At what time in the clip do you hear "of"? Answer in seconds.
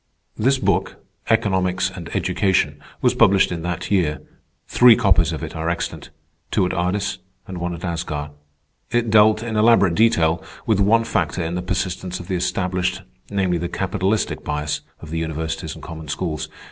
5.31-5.43, 12.19-12.29, 15.01-15.11